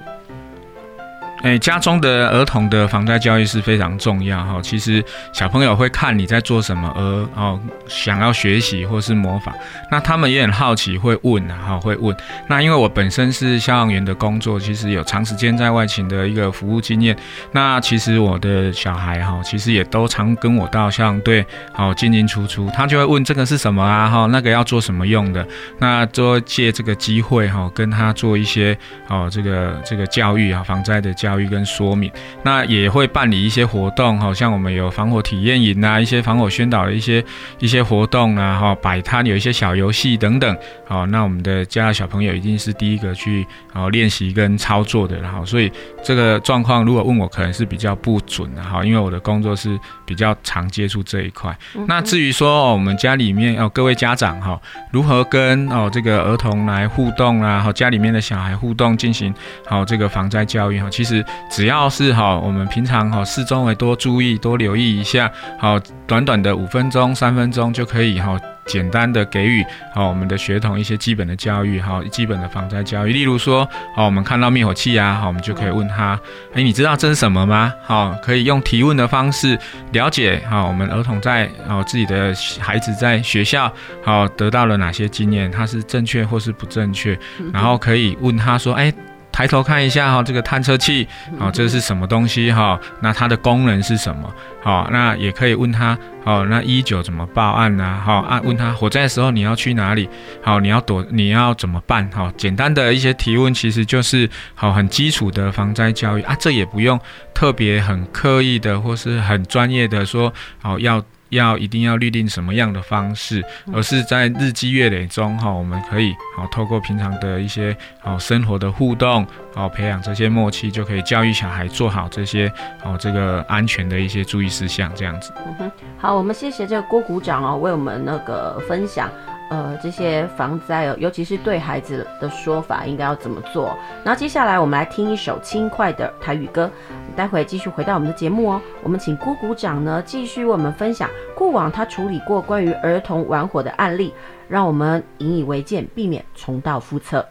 [1.42, 4.58] 哎，家中的儿童的防灾教育是非常重要哈。
[4.62, 7.00] 其实小朋友会看你在做什么，而
[7.40, 9.54] 哦想要学习或是模仿。
[9.90, 12.16] 那他们也很好奇，会问哈，会问。
[12.48, 17.14] 那因为我本身是消防员的工作，其实有长时间在外勤的一个服务经验。
[17.52, 24.08] 那其实我的小孩哈，其实也都常跟我到消防队好进进出出，他就会问这个是什么啊？
[24.08, 25.46] 哈，那个要做什么用的？
[25.78, 28.76] 那就借这个机会哈，跟他做一些
[29.08, 31.25] 哦这个这个教育啊，防灾的教。
[31.26, 32.08] 教育跟说明，
[32.44, 37.24] 那也会办理一些活动，好像我们有防火体验营啊，一些防火宣导的一些
[37.58, 45.68] 一些活动啊，哈，摆摊有一些小游戏等等，好，那我们的家小朋友一定是第一个去啊练习跟操作的，然后所以
[46.04, 49.76] 这个状况如果问我，可能是比较不准的哈，因为我的工作是
[50.06, 51.54] 比较常接触这一块。
[51.86, 54.58] 那至于说我们家里面哦各位家长哈，
[54.92, 59.34] 如何跟哦这个儿童来互动啊，和家里面的小孩互动进行
[59.66, 61.22] 好这个防灾教育哈，其实。
[61.50, 73.12] 只要是哈，我们平常哈，四周围多注意、多留意一下，好，短短的五分钟、三分钟就可以哈，简单的给予好我们的学童一些基本的教育，哈，基本的防灾教育。
[73.12, 76.18] 例如说，好，我们看到灭火器啊，好，我们就可以问他，
[76.52, 77.72] 哎，你知道这是什么吗？
[77.82, 79.58] 好，可以用提问的方式
[79.92, 83.72] 了解，好，我们儿童在哦自己的孩子在学校
[84.04, 87.18] 好得到了哪些经验，他是正确或是不正确，
[87.52, 88.92] 然后可以问他说，哎。
[89.36, 91.06] 抬头看一下哈，这个探测器，
[91.38, 92.80] 好，这是什么东西哈？
[93.02, 94.32] 那它的功能是什么？
[94.62, 98.00] 好，那也可以问他，好，那一九怎么报案呢？
[98.02, 100.08] 好，啊，问他火灾的时候你要去哪里？
[100.42, 102.10] 好，你要躲，你要怎么办？
[102.14, 106.98] 好，简单的一些提问，其实就是好很基础的防灾教育啊，这也不用
[107.34, 111.04] 特别很刻意的或是很专业的说，好要。
[111.30, 125.32] 要一定要律定什么样的方式，而是在日积月累中哈，我们可以好透过平常的一些好生活的互动，好培养这些默契，就可以教育小孩做好这些好这个安全的一些注意事项，这样子。
[125.46, 129.10] 嗯哼，好，我们谢谢这个郭股长哦，为我们那个分享。
[129.48, 133.76] 呃，这些防灾哦，尤其是对孩子的说法，应该要怎么做？
[134.04, 136.68] 然后接下来我们来听一首轻快的台语歌，
[137.14, 138.60] 待会继续回到我们的节目哦。
[138.82, 144.12] 我们请郭股长呢，继续为我们分享过往他处理过关于儿童玩火的案例，
[144.48, 147.24] 让我们引以为鉴，避免重蹈覆辙。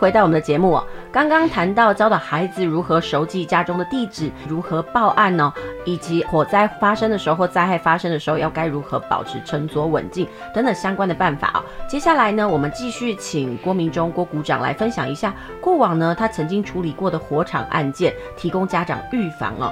[0.00, 5.52] 回到我们的节目哦，刚刚谈到教导孩子如何熟记家中的地址，如何报案哦，
[5.84, 11.62] 以及火灾发生的时候或灾害发生的时候要该如何保持沉着稳静等等相关的办法哦。
[11.86, 19.70] 接下来呢，我们继续请郭明忠郭股长来分享一下过往呢他曾经处理过的火场案件，提供家长预防哦。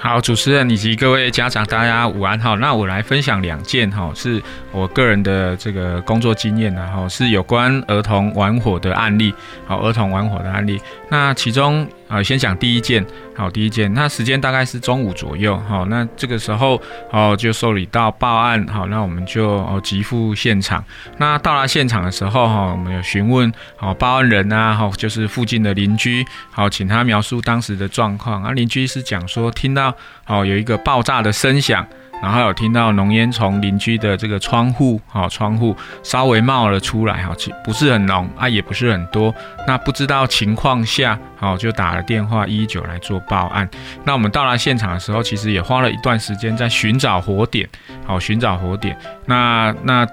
[0.00, 2.38] 好，主持人以及各位家长，大家午安。
[2.40, 4.42] 好，那我来分享两件哈，是
[4.72, 9.34] 我个人的这个工作经验，然后是有关儿童玩火的案例。
[9.66, 10.80] 好，儿童玩火的案例，
[11.10, 11.86] 那其中。
[12.10, 13.06] 啊，先讲第一件。
[13.36, 15.56] 好，第一件，那时间大概是中午左右。
[15.66, 16.78] 好，那这个时候
[17.10, 18.66] 哦，就受理到报案。
[18.66, 20.84] 好，那我们就哦急赴现场。
[21.16, 28.42] 那到达现场的时候，哈，我们有询问好报案人啊，好，就是附近的邻居，好，请他描述当时的状况。
[28.42, 29.94] 啊，邻居是讲说听到
[30.26, 31.86] 哦有一个爆炸的声响。
[32.22, 39.34] 然后有听到浓烟从邻居的这个窗户，好，窗户稍微冒了出来，哈，其不是很浓啊，也不是很多。
[39.66, 43.68] 那不知道情况下，好，就打了电话一一九来做报案。
[44.04, 47.66] 那我们到了现场的时候，其实也花了一段时间在寻找火点，
[48.06, 48.94] 好，寻找火点。
[49.24, 50.06] 那那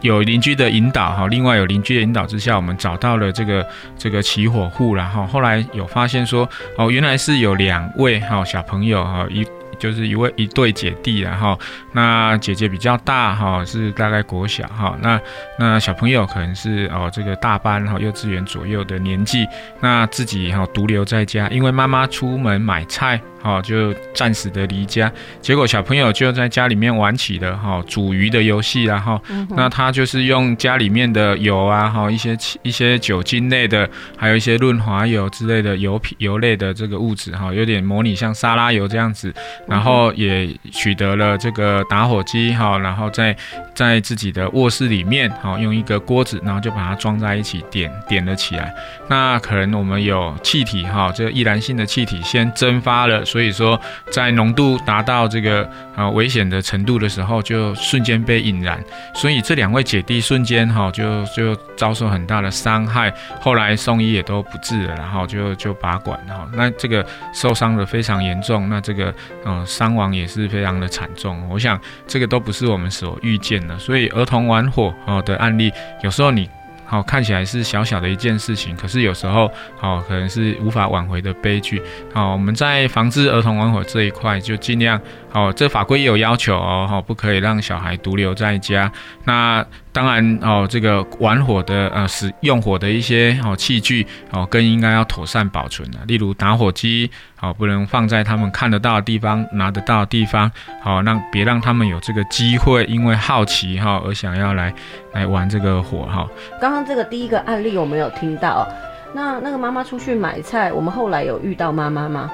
[0.00, 3.64] 有邻居的引导，哈，另外有邻居的引导之下，我们找到了这个
[3.96, 9.46] 这个起火户，然后后来有发现说，哦，原来是有两位哈小朋友哈一。
[9.82, 11.58] 就是一位一对姐弟，然后
[11.90, 15.20] 那姐姐比较大哈，是大概国小哈，那
[15.58, 19.44] 那小朋友可能是哦这个大班哈，幼稚园左右的年纪，
[19.80, 23.20] 那自己哈独留在家，因为妈妈出门买菜。
[23.42, 29.20] 好，就暂时的离家，结果小朋友就在家里面玩起了哈煮鱼的游戏，然后
[29.56, 39.34] 那他就是用家里面的油啊，哈一些一些酒精类的，还有一些润滑油之类的油品油类的这个物质哈，有点模拟像沙拉油这样子，
[39.66, 43.36] 然后也取得了这个打火机哈，然后在
[43.74, 48.72] 在自己的卧室里面哈用一个锅子，然后就把它装在一起点点了起来。
[49.08, 53.24] 那可能我们有气体哈，这个易燃性的气体先蒸发了。
[53.32, 53.80] 所以说，
[54.10, 55.66] 在浓度达到这个
[55.96, 58.78] 啊危险的程度的时候，就瞬间被引燃。
[59.14, 63.10] 所以这两位姐弟瞬间哈就就遭受很大的伤害，
[63.40, 66.46] 后来送医也都不治了，然后就就拔管哈。
[66.52, 69.14] 那这个受伤的非常严重，那这个
[69.46, 71.48] 嗯伤亡也是非常的惨重。
[71.48, 73.78] 我想这个都不是我们所预见的。
[73.78, 75.72] 所以儿童玩火哦的案例，
[76.02, 76.50] 有时候你。
[76.92, 81.80] 好，看起来是小小的一件事情，可是有时候，好，可能是无法挽回的悲剧。
[82.12, 88.92] 好，我们在防治儿童玩火这一块，就尽量，好，这法规也有要求哦，好，不可以让小孩独留在家。
[89.24, 95.98] 那当然哦，这个玩火的呃使用火的一些哦器具哦，更应该要妥善保存的。
[96.06, 97.10] 例如打火机，
[97.42, 100.48] 好，不能放在他们看得到的地方、拿得到的地方，
[100.80, 104.72] 好，让别让他们有这个机会，因为好奇哈而想要来
[105.12, 106.24] 来玩这个火哈。
[106.60, 108.64] 刚刚这个第一个案例我们有听到，
[109.12, 112.30] 那那个妈妈出去买菜，我们后来有遇到妈妈吗？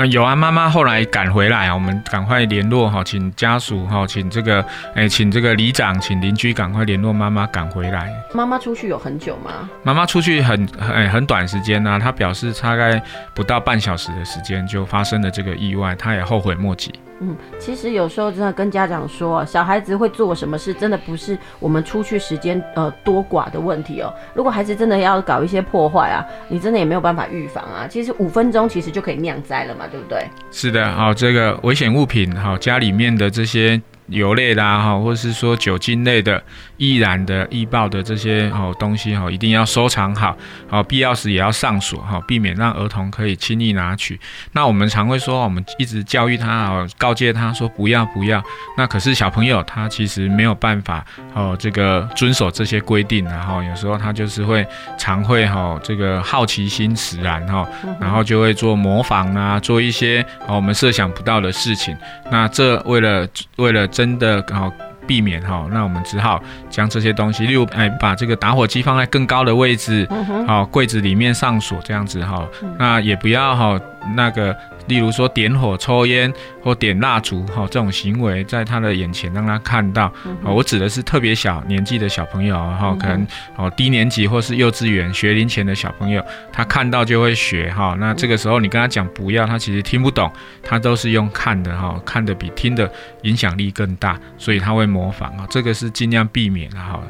[0.00, 8.10] 嗯，有啊，妈妈后来赶回来啊，我们赶快联络哈，请家属哈，请这个哎，请这个里长，请邻居赶快联络妈妈赶回来。
[8.32, 9.68] 妈妈出去有很久吗？
[9.82, 12.98] 妈妈出去很很很短时间呐，她表示大概
[13.34, 16.90] 不到半小时的时间就发生了这个意外，她也后悔莫及。
[17.20, 24.12] 嗯，其实有时候真的跟家长说，小孩子会做什么事，真的不是我们出去时间呃多寡的问题哦。
[24.34, 27.86] 如果孩子真的要搞一些破坏啊，你真的也没有办法预防啊。
[27.88, 30.26] 其实五分钟其实就可以酿灾了嘛，对不对？
[30.50, 33.80] 是的，好，这个危险物品，好，家里面的这些。
[34.10, 36.42] 油类啦，哈，或者是说酒精类的、
[36.76, 40.36] 易燃的、易爆的这些哦东西哈，一定要收藏好，
[40.68, 44.18] 好，必要时也要上锁哈，避免让儿童可以轻易拿取。
[44.52, 48.42] 那我们常会说，我们一直教育他哦，告诫他说不要不要。
[48.76, 54.66] 那可是小朋友他其实没有办法哦，这个遵守这些规定，然后有时候他就是会
[54.98, 57.64] 常会哈，这个好奇心使然哈，
[58.00, 61.96] 然后就会做模仿啊，做一些哦我们设想不到的事情。
[62.28, 63.88] 那这为了为了。
[64.00, 64.72] 真的好，
[65.06, 70.08] 避免哈，那我们只好将这些东西，例如哎，把这个打火机放在更高的位置，
[70.46, 72.48] 好，柜子里面上锁这样子哈，
[72.78, 73.78] 那也不要哈
[74.16, 74.56] 那个。
[74.86, 80.12] 例如说点火、抽烟或点蜡烛，哈，这种行为在他的眼前让他看到。
[80.42, 83.26] 我指的是特别小年纪的小朋友，哈，可能
[83.56, 87.96] 哦低年级或是幼稚园学龄前的小朋友，他看到就会学，哈。
[87.98, 90.30] 那这个时候你跟他讲不要，他其实听不懂，
[90.62, 92.90] 他都是用看的，哈，看的比听的
[93.22, 95.46] 影响力更大，所以他会模仿啊。
[95.50, 97.00] 这个是尽量避免的，哈。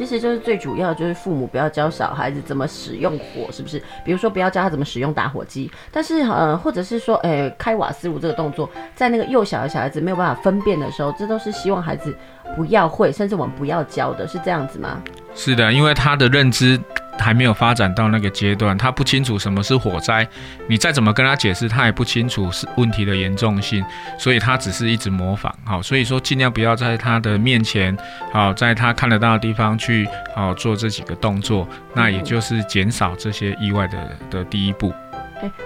[0.00, 3.78] 其实就是最主要就是父母不要教小孩子怎么使用火，是不是？
[4.02, 12.16] 比如说不要教他怎么使用打火机，但是呃，或者是说，诶、开瓦斯炉这个动作，在那个幼小的小孩子没有办法分辨的时候，这都是希望孩子
[12.56, 15.02] 不要会，甚至我们不要教的，是这样子吗？
[15.34, 16.80] 是的，因为他的认知。
[17.20, 20.26] 还没有发展到那个阶段，他不清楚什么是火灾，
[20.66, 23.84] 你再怎么跟他解释，他也不清楚是问题的严重性，
[24.18, 25.54] 所以他只是一直模仿。
[25.64, 27.96] 好，所以说尽量不要在他的面前，
[28.32, 34.92] 好，在他看得到的地方去，好做这几个动作，那也就是减少这些意外的的第一步。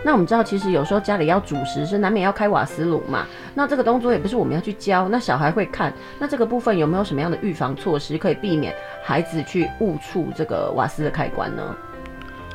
[0.02, 3.26] 那我们知道，其实有时候家里要煮食是难免要开瓦斯炉嘛。
[3.54, 5.92] 那这个动作也不是我们要去教，那小孩会看。
[6.18, 11.74] 那这个部分有没有什么样的预防措施可以避免孩子去误触这个瓦斯的开关呢？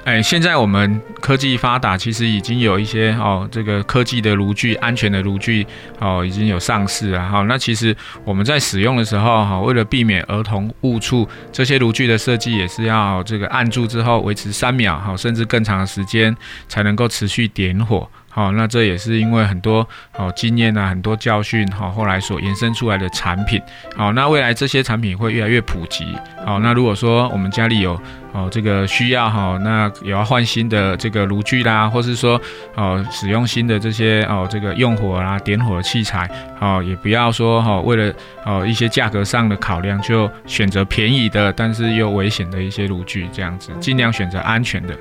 [0.05, 5.65] 哎，现在我们科技发达，其实已经有一些哦，这个科技的炉具、安全的炉具
[5.99, 7.43] 哦，已经有上市了哈。
[7.43, 16.35] 那其实我们在使用的时候哈，为了避免儿童误触，这些炉具的设计也是要这个按住之后维持三秒哈，甚至更长的时间
[16.67, 18.09] 才能够持续点火。
[18.29, 23.61] 好，那这也是因为很多好经验啊，很多教训好，后来所延伸出来的产品。
[23.95, 26.05] 好，那未来这些产品会越来越普及。
[26.45, 27.99] 好，那如果说我们家里有
[28.31, 32.39] 哦这个需要哈，那也要换新的这个炉具啦，或是说
[32.75, 38.13] 哦使用新的这些哦这个用火啦、点火器材，好，也不要说哈为了
[38.45, 44.95] 哦一些价格上的考量，就选择便宜的，但是又危险的一些炉具，这样子尽量选择安全的。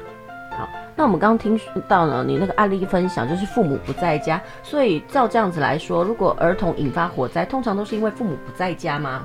[0.99, 9.23] 那我们刚刚听到呢，你那个案例分享就是父母不在家，所以照这样子来说，如果儿童引发火灾，通常都是因为父母不在家吗？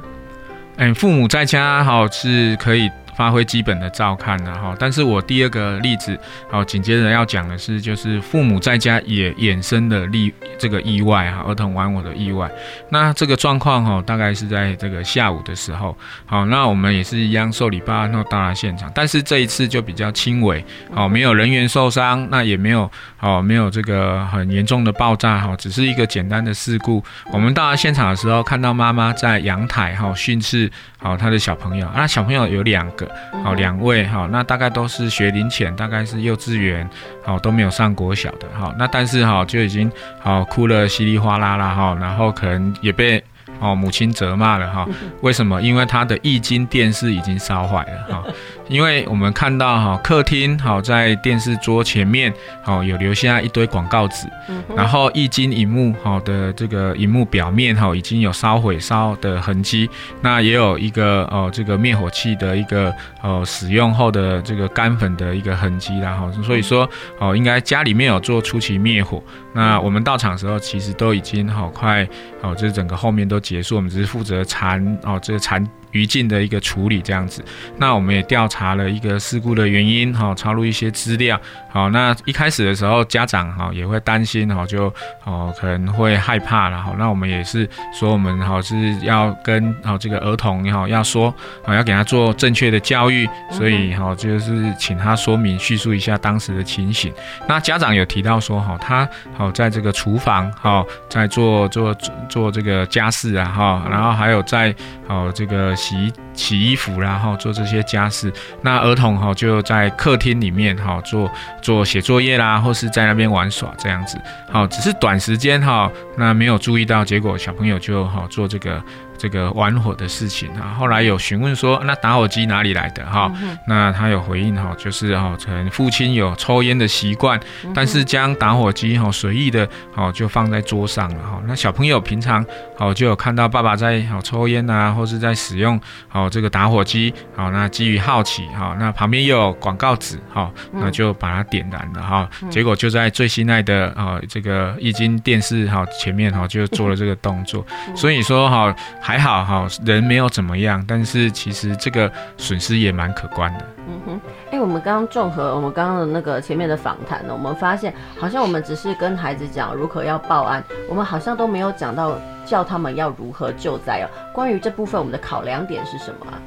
[0.78, 2.92] 嗯，父母在家好是可以。
[3.16, 6.18] 发挥基本的照看然后，但是我第二个例子，
[6.50, 12.50] 好，紧接着要讲的是，就是父母在家也衍生的例这个意外哈，儿童玩我的意外。
[12.90, 15.96] 那这个状况哈，大概是在这个下午的时候，
[16.26, 27.04] 好，那我们也是一样受理报案后到达现场，但是这一次就比较轻微，好，没有人员受伤，那也没有，好，没有这个很严重的爆炸，哈，只是一个简单的事故。
[27.32, 33.03] 我们到达现场的时候，看到妈妈在阳台哈训斥，好，他的小朋友，那小朋友有两个。
[33.44, 36.90] 好，两位哈，那大概都是学龄前，大概是幼稚园，
[37.24, 43.24] 好，都没有上国小的哈，那但是哈就已经好哭了稀里哗啦啦哈，然后可能也被。
[43.60, 44.88] 哦，母亲责骂了哈，
[45.22, 45.62] 为什么？
[45.62, 48.24] 因为他的液晶电视已经烧坏了哈。
[48.70, 52.34] 因为我们看到哈，客厅好在电视桌前面
[52.64, 54.28] 好有留下一堆广告纸，
[54.76, 59.90] 然后液晶荧幕好的这个荧幕表面哈已经有烧毁烧的痕迹，
[60.22, 66.90] 那也有一个哦这个灭火器的一个哦使用后的这个干粉的一个痕迹然后所以说
[67.20, 69.22] 哦应该家里面有做初期灭火。
[69.56, 72.08] 那我们到场的时候其实都已经好快
[72.42, 75.64] 哦，这整个后面都结束，我们只是负责缠哦这个缠。
[75.94, 77.44] 余烬的一个处理这样子，
[77.78, 81.40] 那我们也调查了一个事故的原因，哈，抄录一些资料，
[81.72, 91.34] 好，那一开始的时候家长哈也会担心，哈，就哦可能会害怕了，哈，那我们也是说我们哈是要跟好这个儿童哈要说，
[91.64, 97.14] 啊要给他做正确的教育，所以哈就是请他说明叙述一下当时的情形。
[97.48, 101.96] 那家长有提到说，哈他好在这个厨房哈在做做
[102.28, 104.74] 做这个家事啊哈，然后还有在
[105.08, 105.72] 好这个。
[105.84, 108.32] 洗洗衣服，然后做这些家事。
[108.62, 111.32] 那儿童哈就在客厅里面哈做
[111.62, 114.18] 做写作业啦，或是在那边玩耍这样子。
[114.52, 118.82] 好，只是短时间哈，那没有注意到，结果小朋友就好做这个。
[119.16, 123.32] 这个玩火的事情啊，后来有询问说，那打火机哪里来的哈？
[123.66, 127.40] 那他有回应哈，就是哈，可能父亲有抽烟的习惯，
[127.74, 131.42] 但是将打火机哈随意的哈就放在桌上了哈。
[131.46, 135.80] 那小朋友平常好就有看到爸爸在好抽烟啊，或是在使用
[136.10, 142.30] 好这个打火机，好那基于好奇哈，那旁边又有广告纸哈，那就把它点燃了哈。
[142.50, 147.66] 结果就在最心爱的啊这个液晶电视哈前面哈就做了这个动作，
[147.96, 149.14] 所以说哈还。
[149.14, 153.66] 还好哈，人没有怎么样，但是其实这个损失也蛮可观的。
[153.88, 154.22] 嗯哼，
[154.54, 164.06] 哎、欸，我们刚刚综合我们刚刚的那个前面的访谈呢，我们发现好像我们只是跟孩子讲如何要报案，我们好像都没有讲到叫他们要如何救灾哦。
[164.32, 166.38] 关于这部分，我们的考量点是什么啊？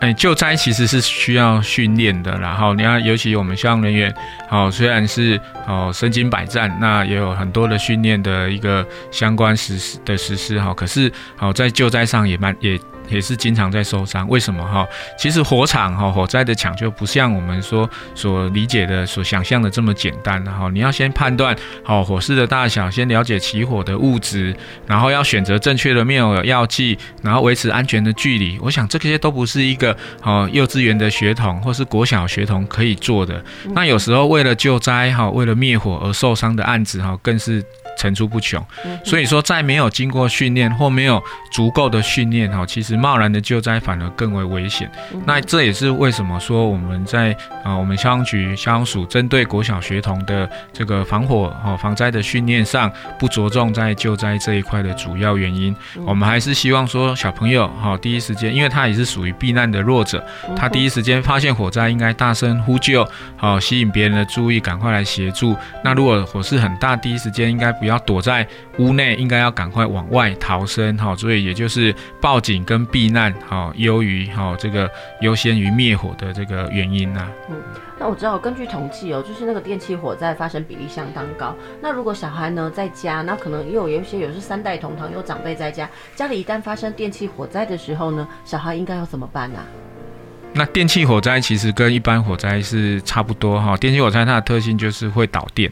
[0.00, 4.12] 哎，救灾其实是需要训练的，然后你看，尤其我们消防人员，
[4.50, 11.08] 哦，虽然是哦身经百战，那也有很多的训练的一个相关实施的实施哈，可是
[11.38, 12.76] 哦在救灾上也蛮也。
[13.08, 14.86] 也是经常在受伤，为什么哈？
[15.18, 20.68] 其实火场哈火灾的抢救不像我们说所理解的、所想象的这么简单哈。
[20.72, 24.54] 你要先判断好火势的大小，先了解起火的物质，
[24.86, 28.58] 然后要选择正确的灭火药剂，然后维持安全的距离。
[28.60, 33.42] 我想这些都不是一个哦幼稚园的学童或是国小学童可以做的。
[33.74, 37.64] 那有时候为了救灾哈，为了灭火而受伤的案子哈，更是。
[37.98, 38.64] 层出不穷，
[39.04, 41.20] 所以说在没有经过训练或没有
[41.50, 44.88] 足够的训练哈，其实贸然的救灾反而更为危险。
[45.26, 55.74] 那这也是为什么说我们在啊，我们消防局消防署针对国小学童的这个防火哈防灾的训练上不着重在救灾这一块的主要原因。
[56.06, 60.24] 我们还是希望说小朋友哈第一时间，因为他也是属于避难的弱者，
[60.56, 63.04] 他第一时间发现火灾应该大声呼救，
[63.36, 65.56] 好吸引别人的注意，赶快来协助。
[65.82, 67.87] 那如果火势很大，第一时间应该不。
[67.87, 68.44] 要躲在
[68.78, 77.28] 屋内，应该要赶快往外逃生，哈，所以也就是报警跟避难，哈，优于哈这个优先于灭火的这个原因呐。
[77.48, 77.56] 嗯，
[77.96, 81.54] 那我知道根据统计哦，就是那个电器火灾发生比例相当高。
[81.80, 89.60] 那如果小孩呢在家，那可能又有一些有是三代同堂，有长辈在家，家里一旦发生电器火灾的时候呢，小孩应该要怎么办呢？
[90.54, 95.70] 那电气火灾其实跟一般火灾是差不多哈，电气火灾它的特性就是会导电。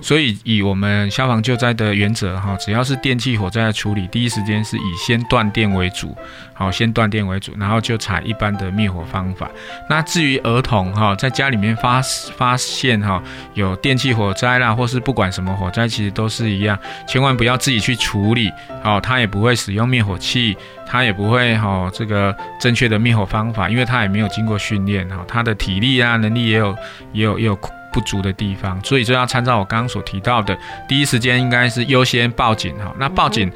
[0.00, 6.16] 所以，以我们消防救灾的原则，哈，只要是电气火灾的处理，第一时间是以先断电为主，
[6.54, 9.50] 好，先断电为主，然后就采一般的灭火方法。
[9.88, 12.00] 那至于儿童，哈，在家里面发
[12.36, 13.22] 发现，哈，
[13.54, 16.78] 有电气火灾啦，或是不管什么火灾，其实都是一样，
[17.08, 18.50] 千万不要自己去处理，
[18.82, 20.56] 好，他也不会使用灭火器，
[20.86, 26.76] 他也不会，哈，这个正确的灭火方法，因为他也没有经过训练，哈，他的体力啊，能力也有，
[27.12, 27.58] 也有，也有。
[27.92, 30.56] 不足的地方，所以就要参照我刚刚所提到的，
[30.88, 32.94] 第一时间应该是优先报警哈。
[32.98, 33.50] 那报警，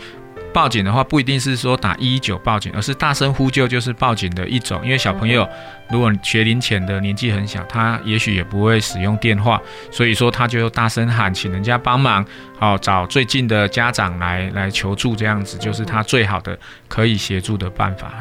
[0.53, 4.81] 报警的话不一定是说打一一九报警，而是大声呼救就是报警的一种。
[4.85, 5.49] 因为小朋友
[5.91, 9.61] 如果学龄前的年纪很小，他也许也不会使用电话，
[9.91, 12.25] 所以说他就大声喊，请人家帮忙，
[12.59, 16.59] 好找最近的家长来来求助，这样子就是他最好的
[16.89, 18.13] 可以协助的办法。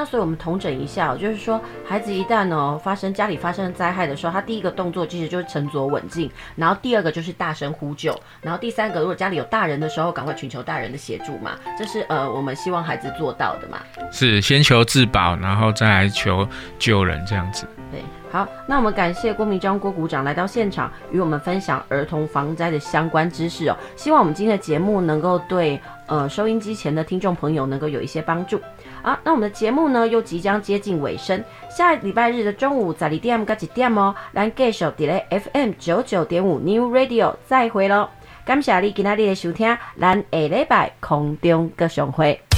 [0.00, 13.80] 那所以，我们统整一下，就是说，孩子一旦呢发生家里发生了灾害的时候，他第一个动作其实就是沉着稳静，然后第二个就是大声呼救，然后第三个，如果家里有大人的时候，赶快寻求大人的协助嘛，这是呃我们希望孩子做到的嘛。
[14.10, 16.48] 是先求自保，然后再来求
[16.78, 17.66] 救人这样子。
[17.92, 18.00] 对，
[18.32, 23.76] 好，那我们感谢郭明章郭股长来到现场，与我们分享儿童防灾的相关知识哦。
[23.96, 28.58] 希望我们今天的节目能够对呃收音机前的听众朋友能够有一些帮助。
[29.02, 38.08] 好，那我们的节目呢又即将接近尾声，下礼拜日的中午十二点到一点哦，咱继续在咧 FM 九九点五 New Radio 再会喽，
[38.44, 42.49] 感谢你今天的收听，咱下礼拜空中阁相会。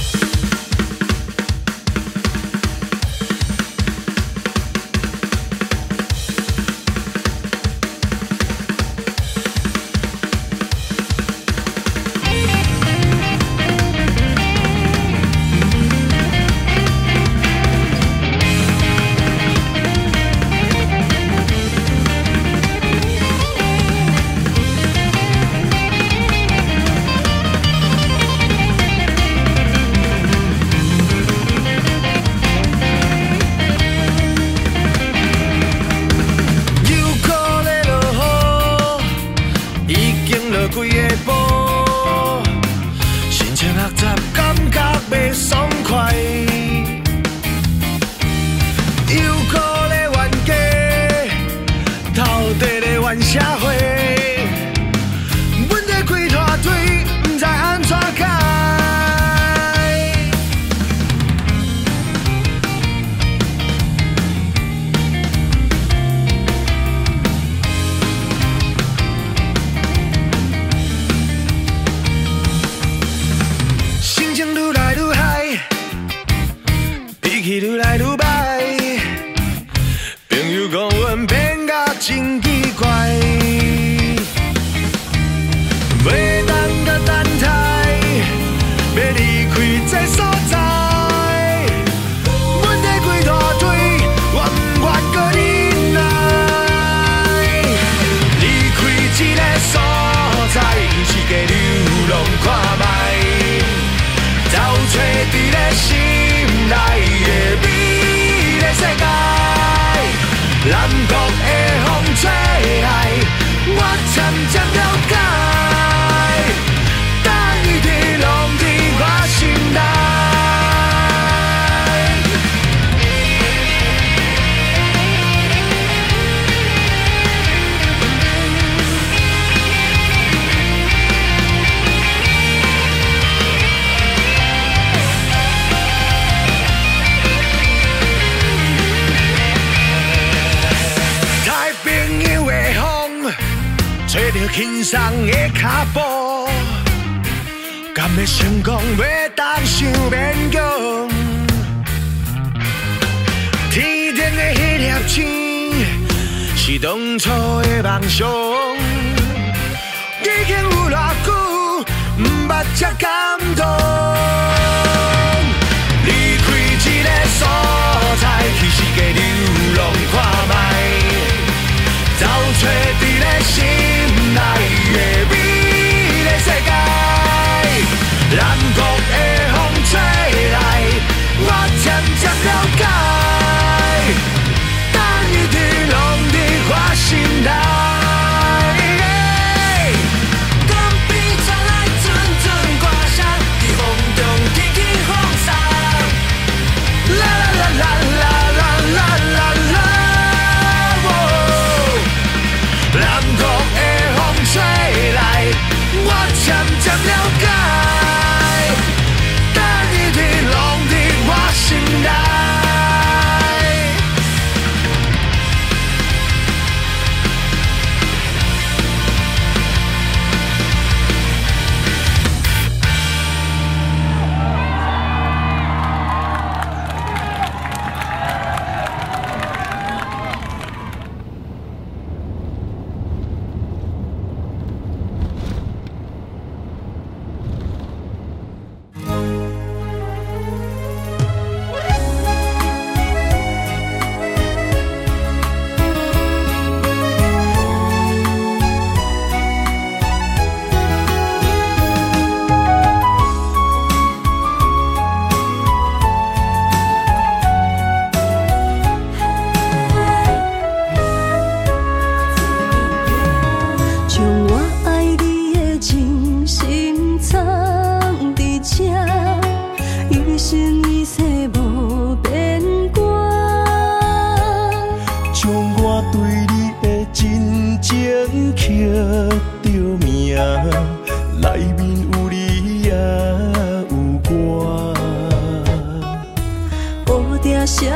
[287.65, 287.89] 相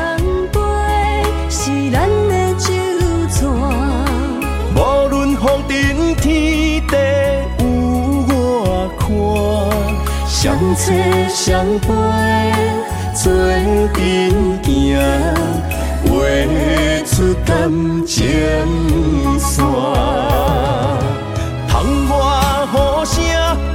[0.50, 0.58] 陪，
[1.50, 2.72] 是咱的酒
[3.30, 3.46] 泉。
[4.74, 6.92] 无论风尘天地
[7.58, 7.62] 有
[8.28, 9.06] 我看，
[10.26, 10.84] 相知
[11.28, 11.86] 相陪
[13.14, 13.30] 做
[13.92, 13.96] 阵
[14.62, 14.66] 行，
[16.04, 16.08] 画
[17.04, 17.70] 出感
[18.06, 18.16] 情
[19.38, 19.62] 线。
[21.68, 21.74] 窗
[22.08, 22.14] 外
[22.72, 23.67] 雨声。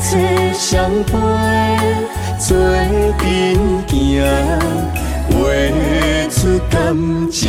[0.00, 0.16] 次
[0.54, 1.12] 相陪，
[2.38, 2.56] 做
[3.18, 3.20] 阵
[3.88, 4.24] 行，
[5.30, 5.36] 画
[6.30, 6.76] 出感
[7.30, 7.48] 情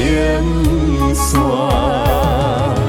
[1.14, 2.89] 线。